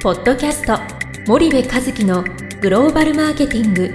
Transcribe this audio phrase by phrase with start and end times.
[0.00, 0.78] ポッドキャスト
[1.26, 2.22] 森部和樹の
[2.60, 3.92] グローバルマーケティング。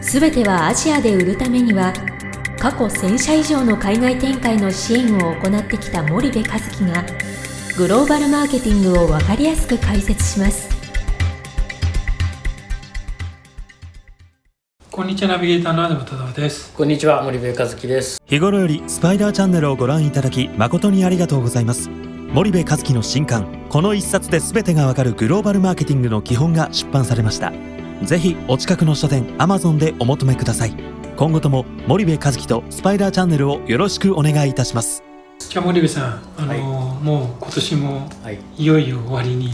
[0.00, 1.92] すべてはアジアで売るためには
[2.60, 7.04] 過去1000社以上の海外展開の支援を行ってきた森部和樹が
[7.76, 10.70] グローバルマーケティングを分かりやすく解説します。
[14.92, 16.72] こんにちはナビゲーターのアダム忠夫です。
[16.72, 18.22] こんにちは森部和樹です。
[18.26, 21.90] 日頃よりスパイダーチャンネルをご覧いただき誠にありがとうございます
[22.32, 27.52] 森部和樹の新刊この一冊で全てがわかるグローバルマーケティングの基本が出版されました。
[28.04, 30.74] ぜひお近くの書店アマゾンでお求めください。
[31.18, 35.04] 今後とも森部和樹とスパイダーチャンネルをよろしくお願いいたします。
[35.40, 36.60] じゃあ森部さんあの、はい。
[37.04, 39.52] もう今年もはいいよいよ終わりに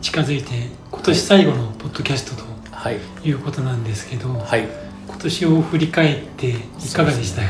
[0.00, 3.00] 近づいて今年最後のポッドキャストとはい。
[3.24, 4.68] いうことなんですけど、はい。
[5.08, 6.54] 今年を振り返ってい
[6.94, 7.48] かがでしたか、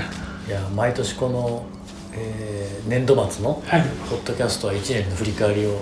[0.49, 1.67] いや毎年この、
[2.15, 3.83] えー年度末のはい。
[4.11, 5.73] ポッドキャストは1年の振り返りをう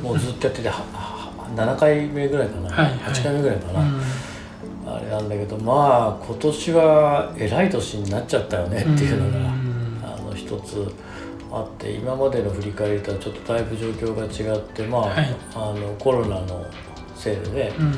[0.00, 0.02] ん。
[0.02, 2.98] もうずっとやっててはは7回目ぐらいかな、はいはい。
[3.14, 4.00] 8回目ぐらいかな、うん。
[4.96, 10.92] あれなんだけどまあ今年はえらい年になっちゃったよねっていうのが、うんあの一つ
[11.50, 15.36] あって今までの振り返りとはちょっとだいぶ状況が違ってまあ,、はい。
[15.54, 16.66] あのコロナの
[17.14, 17.94] せいでね、うんうん。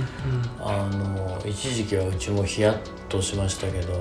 [0.60, 2.78] あの一時期はうちもヒヤッ
[3.08, 3.92] としましたけど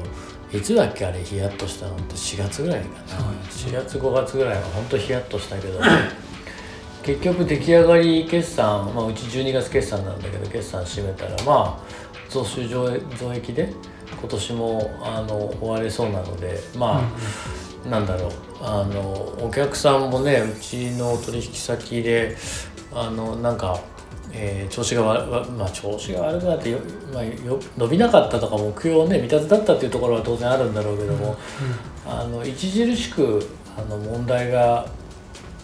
[0.52, 3.20] いつだっけあれヒヤッとしたのって4月ぐらいかな。
[3.50, 5.80] 4月5月ぐらいは本当ヒヤッとしたけど。
[7.04, 13.74] 結局出来上がり決算、まあ、うち12月決算なんだけど決算締めたらまあ増収増増益で
[14.20, 17.02] 今年もあの終われそうなのでま
[17.86, 18.32] あ、なんだろう。
[18.62, 19.02] あの
[19.42, 22.36] お客さんもねうちの取引先で
[22.94, 23.80] あのなんか、
[24.32, 26.80] えー調子が悪わまあ調子が悪くなってよ、
[27.14, 31.38] まあ、よ伸びなかったとか目標をね未達だったっていうところは当然あるんだろうけども、
[32.06, 34.88] あの著しくあの問題が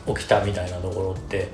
[0.08, 1.50] 起きたみたいなところって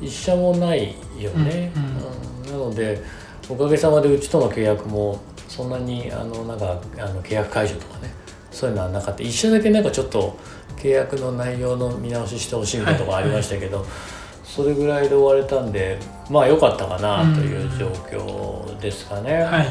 [0.00, 1.72] 一社もないよね。
[1.76, 2.60] うんうん。
[2.60, 3.02] なので
[3.48, 8.12] おかげさまでうちとの契約もそんなにあのなんかあの契約解除とかね
[8.50, 9.22] そういうのはなかった。
[9.22, 10.36] 一社だけなんかちょっと
[10.76, 13.84] 契約の内容の見直ししてほしいみたいなところありましたけど、
[14.58, 19.34] それぐらいで終われたんでまあ良かったかなという状況ですかね。
[19.34, 19.68] はいはい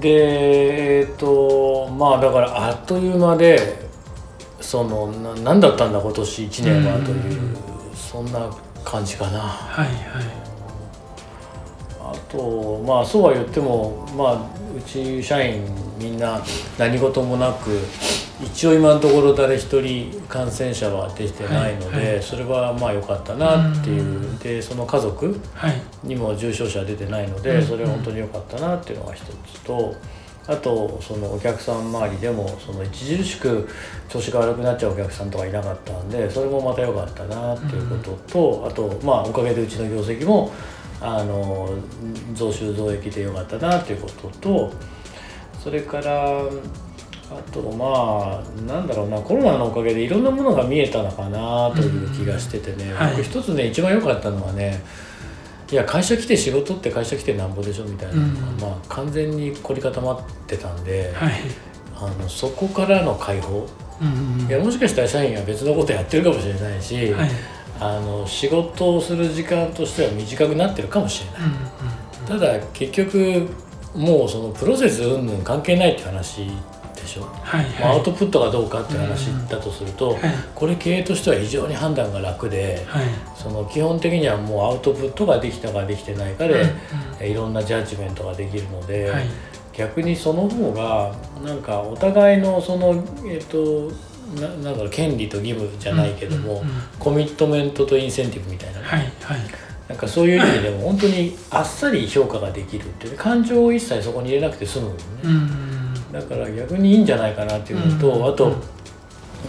[0.00, 3.88] でえっ、とまあだからあっという間で
[4.60, 7.56] そのな何だったんだ今年1年はという、うん
[7.94, 8.50] そんな
[8.84, 9.38] 感じかな。
[9.38, 9.94] はいはい
[12.00, 14.34] あとまあそうは言ってもまあ
[14.76, 15.64] うち社員
[16.00, 16.42] みんな
[16.78, 17.70] 何事もなく
[18.42, 22.22] 一応今のところ誰一人感染者は出てないので、はいはい。
[22.22, 24.38] それはまあ良かったなっていう、うん。
[24.38, 25.82] でその家族はい。
[26.02, 27.62] にも重症者出てないので、うん。
[27.62, 29.94] それは本当に良かったなっていうのが一つと。
[30.46, 33.68] あとそのお客さん周りでもその著しく
[34.08, 40.50] 調子が悪くなっちゃうお客さんとかいなかったんでそれもまた良かったなっていうことと、あとまあおかげでうちの業績も
[41.00, 41.70] あの
[42.34, 44.72] 増収増益で良かったなっていうことと
[45.62, 46.42] それから
[47.30, 53.10] あとまあなんだろうなコロナのおかげでいろんなものが見えたのかなという気がしててね、うんはい。
[53.12, 54.82] 僕一つね一番良かったのはね
[55.70, 58.16] いや会社来て仕事って会社来てなんぼでしょみたいな。
[58.16, 58.60] のが、うん。
[58.60, 61.34] まあ完全に凝り固まってたんで、はい。
[61.94, 63.68] あのそこからの解放。
[64.00, 67.30] うんうんいやもしかしたら社員は別のことやってるかもしれないし、はい。
[67.78, 71.40] あの仕事をする時間としては短くなってるかもしれない。
[71.42, 72.40] うんうん。
[72.40, 73.46] ただ結局
[73.94, 76.48] もうそのプロセス云々関係ないって話
[77.00, 78.00] でしょ、はいはい。
[78.00, 80.20] ウトプットがどうかって話だとすると、はい。
[80.54, 83.04] これ経営としては非常に判断が楽で、はい。
[83.34, 89.26] その基本的にはもうアウトプットができたかできてないかで、うんいろんなジャッジメントができるので、はい。
[89.72, 93.90] 逆にその方がなんかお互いのそのえっ、と
[94.40, 96.66] ななんだろう権利と義務じゃないけども、うんうんうん。
[96.98, 99.40] コミットメントとインセンティブみたいなね、はいはい。
[99.90, 105.69] なんかそういう意味でも本当にあっさり評価ができるっていう感情を一切そこに入れなくて済むのね、うん
[106.12, 108.26] だから逆にいいんじゃないかなっていうのと、うん。
[108.26, 108.56] あと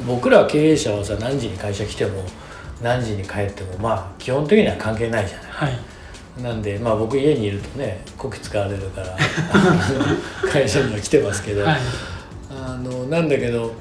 [0.07, 2.23] 僕ら経営者はさ何時に会社来ても
[2.81, 5.47] 何時に帰ってもまあ基本的には関係ないじゃない。
[5.51, 6.41] はい。
[6.41, 9.17] なんでまあ僕家にいるとねこき使われるから
[10.49, 11.77] 会社には来てますけど、はい。
[12.49, 13.73] あのなんだけど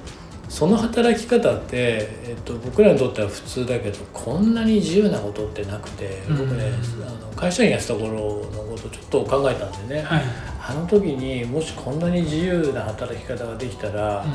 [0.50, 6.72] その働き方って、えっと、僕らにとっては普通だけどこんなに自由なことってなくて僕ね、
[7.06, 10.22] あの会社員やってた頃のことちょっと考えたんでね、はい。
[10.68, 14.30] あの時にもしこんなに自由な働き方ができたら、うん。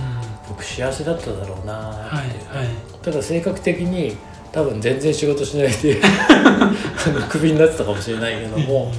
[0.47, 2.67] 僕幸せだっただろうなって、はいはい。
[3.01, 4.15] ただ性格的に
[4.53, 5.99] 多分全然仕事しないで
[7.29, 8.91] クビになってたかもしれないけども。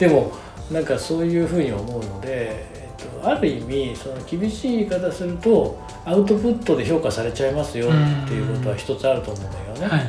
[0.00, 0.32] でも
[0.70, 2.83] なんかそういうふうに思うので、えっと、
[3.26, 9.50] ある意味その厳しい言い方するとアウトプットで評価されちゃいますよっていうことは一つあると思うん
[9.80, 9.96] だよね。
[9.96, 10.02] は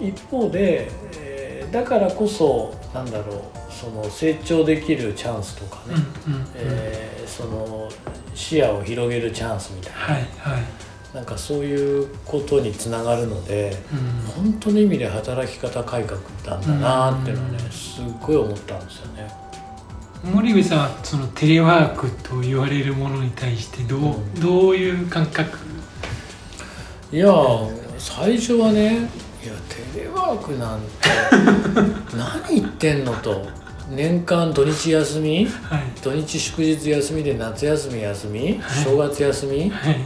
[0.00, 0.08] い。
[0.10, 6.46] 一方で、えーだからこそなんだろうその成長できるチャンスとかね、うんうんうん。
[6.54, 7.88] えーその
[8.34, 10.62] 視野を広げるチャンスみたいな、はいはい。
[11.14, 14.44] なんかそういうことにつながるのでうん。
[14.50, 19.30] 本当の意味で働き方改革なんだなっていうのはねすっごい思ったんですよね。
[20.24, 24.34] 森部さんはそのテレワークと言われるものに対してどう,、うん。
[24.40, 25.58] どういう感覚？
[27.12, 27.32] いや
[27.98, 29.08] 最初はね
[29.42, 29.52] いや
[29.94, 30.86] テレワークなんて
[32.16, 33.46] 何言ってんのと。
[33.90, 35.46] 年間土日休み？
[35.46, 35.82] はい。
[36.02, 38.60] 土日祝日休みで夏休み休み？
[38.60, 38.84] はい。
[38.84, 39.70] 正月休み？
[39.70, 39.96] はい。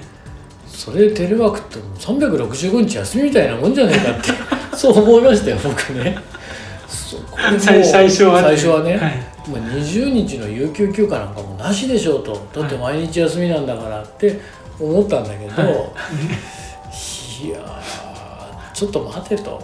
[0.69, 4.31] それでテレワークってもう365日休みみたいなもんじゃないかって。
[4.77, 6.17] そう思いましたよ僕ね。
[6.87, 12.35] そこ最初はね最初はね、はいまあ、20日の有給休暇なんかもなしでしょうと。
[12.53, 14.41] だって毎日休みなんだからって
[14.79, 17.47] 思ったんだけど、はい。
[17.47, 19.63] い、やーちょっと待てと、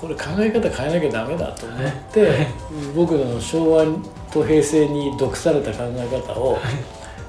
[0.00, 2.46] これ考え方変えなきゃダメだと思って、はい。
[2.94, 3.84] 僕の昭和
[4.32, 6.58] と平成に毒された考え方を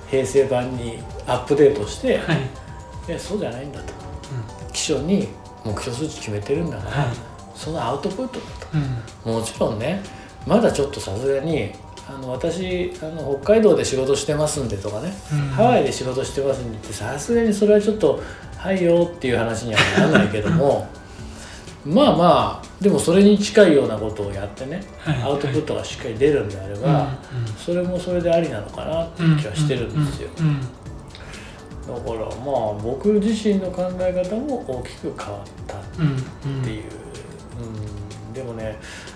[0.10, 2.38] 平成版にアップデートして、はい。
[3.08, 3.94] いやそうじゃないんだと。
[4.72, 5.30] 基礎に
[5.64, 7.16] 目標数値決めてるんだから、はい。
[7.56, 8.68] そのアウトプットだと。
[9.26, 10.02] うんもちろんね
[10.46, 11.72] まだちょっとさすがに
[12.10, 15.40] あの私あの北海道で仕事してますんでとかね、うん。
[15.50, 18.22] ハワイで仕事してますんでってさすがにそれはちょっと
[18.58, 20.88] 「はいよ」っていう話にはならないけども。
[21.86, 25.22] まあまあでもそれに近いようなことをやってね、はい。
[25.24, 27.18] アウトプットがしっかり出るんであれば、
[27.58, 30.62] それもそれでありなのかなっていう気はしてるんですよ、うんうん
[31.88, 36.84] だからまあ僕自身の考え方も大きく変わったうんうんっていう、
[38.28, 39.07] うん、でもねあ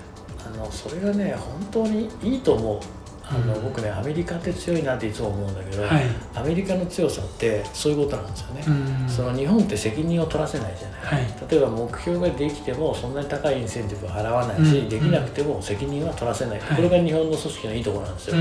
[0.66, 2.80] のそれがね本当にいいと思う。
[3.24, 3.64] あの、うん。
[3.64, 6.04] 僕ねアメリカって強いなっていつも思うんだけど、はい。
[6.36, 9.10] アメリカの強さってそういうことなんですよね、うん。
[9.10, 11.34] その日本って責任を取らせないじゃない、はい。
[11.50, 14.90] 例えば目標ができてもそんなに高いインセンティブを払わないし、うん。
[14.90, 16.76] できなくても責任は取らせない、はい。
[16.76, 18.36] これが日本の組織のいいところなんですよ、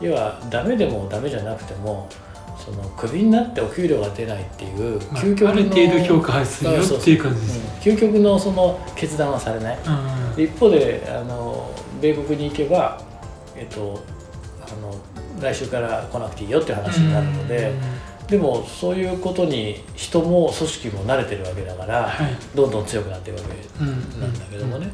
[0.00, 2.08] 要はダメでもダメじゃなくても
[2.64, 9.78] そのクビになってお給料が出ないっていうまあ究極の、ある程度評価するよっていう感じですうん究極のその決断はされない。
[9.78, 9.90] う
[10.32, 11.70] んで一方であの
[12.00, 13.00] 米国に行けば、
[13.54, 14.02] えっと、
[14.60, 14.94] あの
[15.40, 17.72] 来週から来なくていいよっていう話になるので、
[18.28, 22.36] でもそういうことに人も組織も慣れてるわけだから、はい。
[22.54, 24.88] どんどん強くなっていくわけうんなんだけどもね、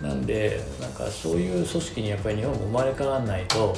[0.00, 3.74] なんでなんかそういう組織にやっぱり日本も生まれ変わらないと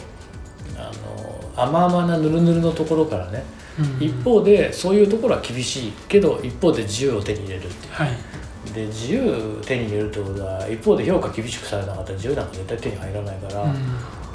[0.77, 1.28] あの
[1.63, 3.45] 甘々なぬるぬるのところからね、
[3.79, 4.07] うん。
[4.07, 7.93] 一方でそういうところは厳しいけど一方で自由を手に入れるっていう。
[7.93, 8.11] はい。
[8.75, 13.75] で自由手に入れるってことは一方で評価厳しくされなかったら自由なんか絶対手に入らないから、うん。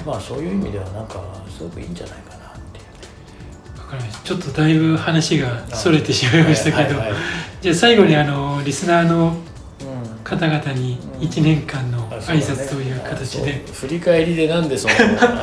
[0.06, 3.80] まあそういう意味ではなんかすごくいいんじゃないかなっていうね。
[3.80, 4.24] わかりました。
[4.24, 6.98] ちょっとだいぶ話がそれてしまいましたけど。
[6.98, 7.20] はいはいはい
[7.64, 9.34] じゃあ最後にあのリスナーのうん。
[10.22, 14.94] 方々に1年間の挨拶という形で、振り返りでなんでその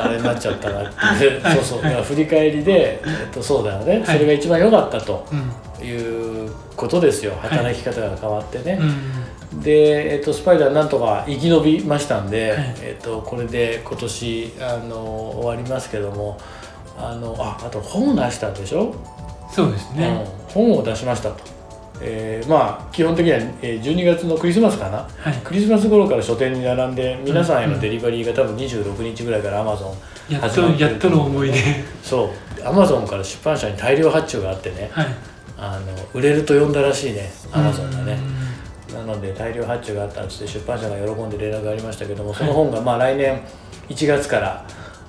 [0.02, 1.40] あれになっちゃったかっていう。
[1.44, 1.54] はい。
[1.56, 1.82] そうそう。
[1.82, 4.06] だから振り返りで、えっと、そうだよね、い。
[4.06, 5.52] それが一番良かったとうん
[5.86, 7.32] いうことですよ。
[7.40, 12.74] 働き方が変わってね、うんで、えっと、スパイダーなんとか生き延びましたんで、はい。
[12.80, 16.38] えっと、これで今年あの終わりますけども
[16.98, 18.94] あのああと本を出したでしょ、
[19.50, 21.44] そうですね、うん、本を出しましたと、
[22.00, 24.98] えーまあ基本的にはえー12月のクリスマスかな。
[25.18, 25.34] はい。
[25.44, 29.94] クリスマス頃から書店に並んで皆さんへのデリバリーが多分26日ぐらいからアマゾ
[30.28, 31.58] ンやっ始まってるとやっとの思い出。
[32.02, 32.66] そう。
[32.66, 34.88] アマゾンから出版社に大量発注があってね。
[34.92, 35.06] はい。
[35.58, 37.30] あの売れると呼んだらしいね。
[37.52, 38.12] アマゾンがね。
[38.14, 38.42] うん
[38.92, 43.40] なので大量発注があったっつって出版社が喜んで連絡がありましたけどもその本がまあ来年
[43.88, 44.66] 1月から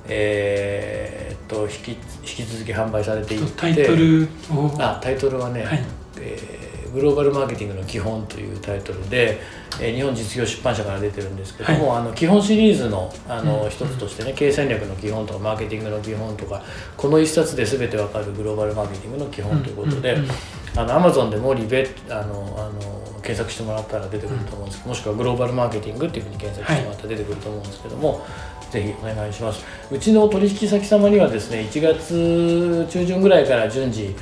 [0.07, 3.51] えーっと引き引き続き販売されていって。
[3.57, 4.71] タイトルを。
[4.79, 5.83] あタイトルはね、はい。
[6.19, 6.62] えー
[6.93, 9.39] グローバルマーケティングの基本」というタイトルで、
[9.81, 13.69] えー日本実業出版社から出てるんですけども、あの基本シリーズのあのうん。
[13.69, 16.61] 一つとしてね経営戦略の基本とかマーケティングの基本とか
[16.95, 20.31] この一冊で全てわかるグローバルマーケティングの基本ということで、うんうんうん
[20.75, 28.25] あの Amazon でモリベあのあの検索してもらったら出てくると思うんですけど、もしくはグローバルマーケティングっていうふうに検索してもらったら出てくると思うんですけども、
[28.71, 29.63] ぜひお願いします。
[29.91, 34.15] うちの取引先様にはですね1月中旬ぐらいから順次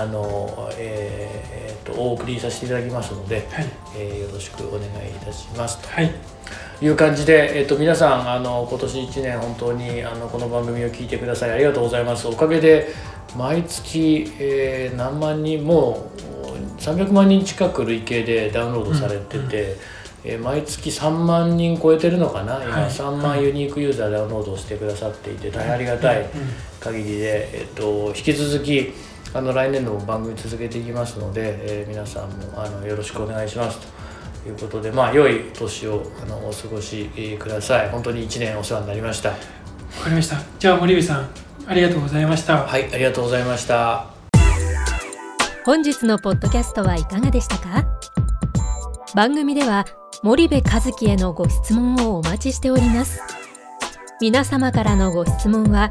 [0.00, 3.66] あの、えーえーとお送りさせていただきますので、はい。
[3.96, 5.88] えーよろしくお願いいたしますと。
[5.88, 6.12] はい。
[6.82, 11.50] いう感じで、えっと皆さんあの今年1年本当にあのこの番組を聞いてください。
[11.52, 12.26] ありがとうございます。
[12.28, 12.88] おかげで
[13.36, 16.08] 毎月、えー何万人も
[16.78, 19.76] う300万人近く累計でダウンロードされてて、
[20.24, 22.60] えー毎月3万人超えてるのかな？
[22.64, 22.90] 今、はい。
[22.90, 26.26] 3万ユニークユーザーダウンロードをしてくださっていて大変ありがたい
[26.80, 28.92] 限りで、えっと引き続き
[29.36, 34.48] あの来年度も番組続けていきますので、えー皆さんもあのよろしくお願いしますと。
[34.48, 37.90] いうことでまあ良い年をあのお過ごしください。
[37.90, 39.30] 本当に1年お世話になりました。
[39.30, 39.34] わ
[40.04, 40.36] かりました。
[40.58, 41.28] じゃあ森部さん
[41.66, 42.64] ありがとうございました。
[42.64, 44.06] はいありがとうございました。
[45.64, 47.84] 本日のポッドキャストはいかがでしたか？
[49.14, 49.84] 番組では
[50.22, 53.20] 森部和樹へのご質問をお待ちしております。
[54.20, 55.90] 皆様からのご質問は